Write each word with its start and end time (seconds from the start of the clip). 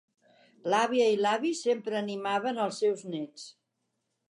L'àvia 0.73 1.09
i 1.15 1.19
l'avi 1.25 1.51
sempre 1.59 1.99
animaven 2.01 2.65
els 2.65 2.83
seus 2.85 3.07
nets. 3.17 3.47